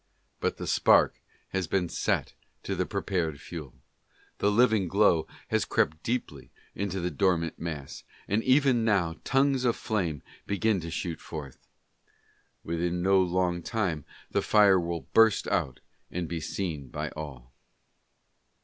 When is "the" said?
0.57-0.65, 2.75-2.87, 4.39-4.49, 6.99-7.11, 14.31-14.41